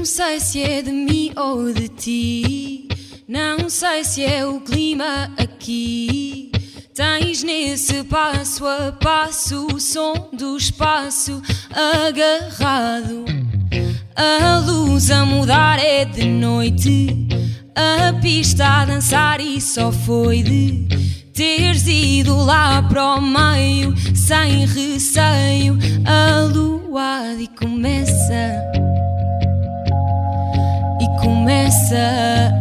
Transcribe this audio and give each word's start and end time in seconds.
Não 0.00 0.06
sei 0.06 0.40
se 0.40 0.62
é 0.62 0.80
de 0.80 0.90
mim 0.90 1.30
ou 1.36 1.74
de 1.74 1.86
ti. 1.86 2.88
Não 3.28 3.68
sei 3.68 4.02
se 4.02 4.24
é 4.24 4.46
o 4.46 4.58
clima 4.58 5.30
aqui. 5.36 6.50
Tens 6.94 7.42
nesse 7.42 8.02
passo 8.04 8.66
a 8.66 8.92
passo 8.92 9.66
o 9.66 9.78
som 9.78 10.30
do 10.32 10.56
espaço 10.56 11.42
agarrado. 12.08 13.26
A 14.16 14.60
luz 14.60 15.10
a 15.10 15.26
mudar 15.26 15.78
é 15.78 16.06
de 16.06 16.24
noite. 16.24 17.28
A 17.76 18.14
pista 18.22 18.64
a 18.64 18.86
dançar 18.86 19.38
e 19.38 19.60
só 19.60 19.92
foi 19.92 20.42
de 20.42 20.88
teres 21.34 21.86
ido 21.86 22.42
lá 22.42 22.82
para 22.84 23.16
o 23.16 23.20
meio 23.20 23.94
sem 24.16 24.64
receio. 24.64 25.78
A 26.06 26.44
lua 26.44 27.34
e 27.38 27.46
começa 27.48 28.79
começa 31.30 32.52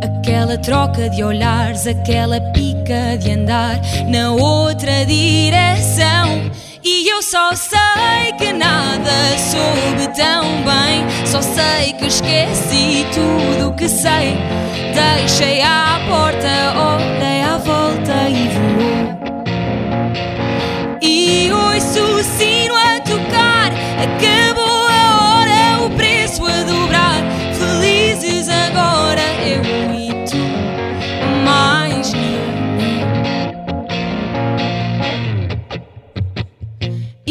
aquela 0.00 0.56
troca 0.56 1.10
de 1.10 1.24
olhares, 1.24 1.84
aquela 1.84 2.40
pica 2.52 3.18
de 3.18 3.32
andar 3.32 3.80
na 4.06 4.30
outra 4.30 5.04
direção. 5.04 6.48
E 6.84 7.08
eu 7.08 7.22
só 7.22 7.54
sei 7.56 8.32
que 8.38 8.52
nada 8.52 9.10
soube 9.36 10.14
tão 10.14 10.44
bem. 10.62 11.26
Só 11.26 11.42
sei 11.42 11.92
que 11.94 12.06
esqueci 12.06 13.04
tudo 13.12 13.74
que 13.74 13.88
sei. 13.88 14.36
Deixei 14.94 15.62
à 15.62 15.99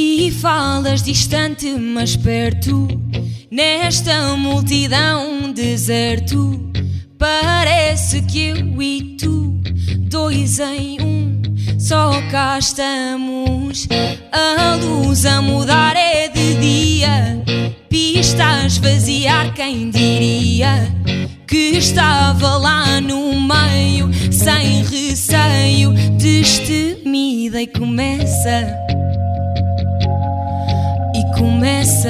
E 0.02 0.32
falas 0.32 1.04
distante, 1.04 1.70
mas 1.74 2.16
perto, 2.16 2.88
nesta 3.52 4.34
multidão 4.38 5.52
deserto. 5.52 6.72
Parece 7.18 8.22
que 8.22 8.48
eu 8.48 8.82
e 8.82 9.18
tu, 9.20 9.60
dois 9.98 10.58
em 10.60 11.02
um, 11.02 11.42
só 11.78 12.14
cá 12.32 12.58
estamos. 12.58 13.90
A 14.32 14.76
luz 14.76 15.26
a 15.26 15.42
mudar 15.42 15.98
é 15.98 16.30
de 16.30 16.54
dia, 16.54 17.44
pista 17.90 18.46
a 18.46 18.68
esvaziar, 18.68 19.54
quem 19.54 19.90
diria 19.90 20.96
que 21.46 21.76
estava 21.76 22.56
lá 22.56 23.02
no 23.02 23.34
meio, 23.42 24.10
sem 24.32 24.82
receio, 24.86 25.92
destemida 26.18 27.62
e 27.62 27.68
começa 27.68 28.89
começa 31.40 32.10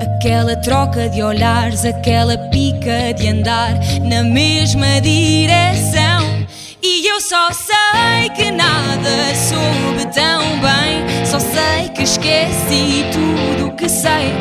aquela 0.00 0.56
troca 0.56 1.10
de 1.10 1.22
olhares, 1.22 1.84
aquela 1.84 2.38
pica 2.48 3.12
de 3.12 3.28
andar 3.28 3.74
na 4.02 4.22
mesma 4.22 4.98
direção. 5.02 6.46
E 6.82 7.06
eu 7.06 7.20
só 7.20 7.50
sei 7.52 8.30
que 8.34 8.50
nada 8.50 9.34
soube 9.34 10.10
tão 10.14 10.40
bem, 10.60 11.26
só 11.26 11.38
sei 11.38 11.90
que 11.90 12.02
esqueci 12.02 13.04
tudo 13.12 13.76
que 13.76 13.88
sei. 13.88 14.32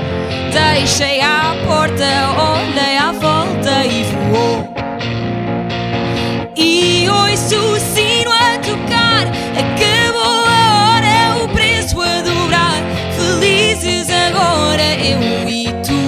Deixei 0.54 1.20
à 1.20 1.33
eu 15.06 15.50
e 15.50 15.66
tu, 15.84 16.02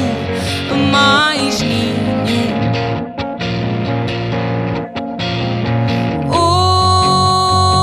mais 0.89 1.61
nenhum. 1.61 1.95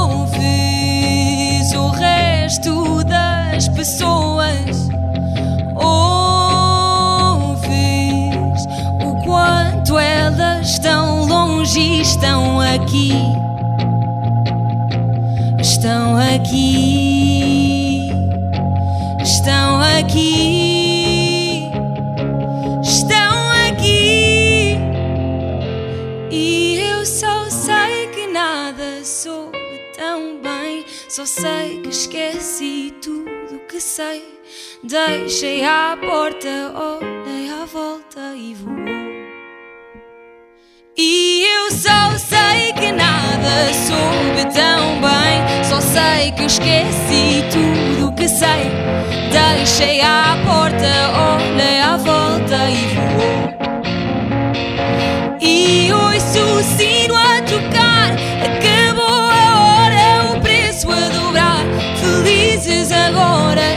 Ouves 0.09 1.73
o 1.75 1.89
resto 1.91 3.05
das 3.05 3.69
pessoas. 3.69 4.89
Ouves 5.77 6.33
o 9.05 9.15
quanto 9.23 9.99
elas 9.99 10.71
estão 10.71 11.27
longe 11.27 12.00
estão 12.00 12.59
aqui. 12.59 13.12
Estão 15.61 16.17
aqui. 16.17 17.12
Só 31.15 31.27
sei 31.27 31.83
que 31.83 31.91
esqueci 31.91 32.95
tudo 33.03 33.61
que 33.69 33.78
sei. 33.78 34.25
Deixei 34.83 35.62
à 35.62 35.95
porta, 36.00 36.49
olhei 36.75 37.50
à 37.50 37.67
volta 37.67 38.34
e 38.34 38.55
voou. 38.55 38.78
E 40.97 41.45
eu 41.45 41.71
só 41.71 42.17
sei 42.17 42.73
que 42.73 42.91
nada 42.93 43.75
soube 43.75 44.55
tão 44.55 45.03
bem. 45.03 45.65
Só 45.69 45.83
sei 45.83 46.33
que 46.33 46.45
esqueci 46.45 47.44
tudo 47.53 48.15
que 48.15 48.27
sei. 48.27 48.73
Deixei 49.31 50.00
à 50.00 50.39
porta, 50.47 50.79
olhei 50.79 51.31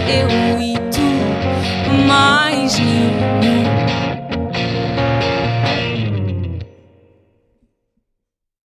eu 0.07 0.61
e 0.61 0.73
tu, 0.91 2.05
mais 2.07 2.79
nenhum. 2.79 3.64